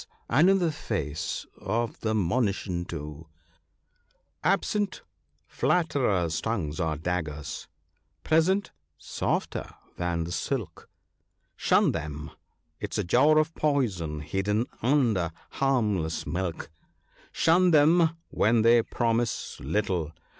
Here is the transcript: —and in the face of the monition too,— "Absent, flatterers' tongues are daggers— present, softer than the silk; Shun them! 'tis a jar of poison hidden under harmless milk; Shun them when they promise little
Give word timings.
—and 0.31 0.49
in 0.49 0.57
the 0.57 0.71
face 0.71 1.45
of 1.59 1.99
the 1.99 2.15
monition 2.15 2.85
too,— 2.85 3.27
"Absent, 4.53 5.03
flatterers' 5.45 6.41
tongues 6.41 6.79
are 6.79 6.97
daggers— 6.97 7.67
present, 8.31 8.71
softer 8.97 9.75
than 9.97 10.23
the 10.23 10.31
silk; 10.31 10.89
Shun 11.55 11.91
them! 11.91 12.31
'tis 12.83 12.97
a 12.97 13.03
jar 13.03 13.37
of 13.37 13.53
poison 13.53 14.21
hidden 14.21 14.65
under 14.81 15.31
harmless 15.51 16.25
milk; 16.25 16.71
Shun 17.31 17.69
them 17.69 18.17
when 18.31 18.63
they 18.63 18.81
promise 18.81 19.59
little 19.59 20.13